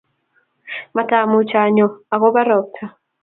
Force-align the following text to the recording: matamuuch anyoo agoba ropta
matamuuch 0.95 1.53
anyoo 1.63 1.91
agoba 2.13 2.41
ropta 2.49 2.83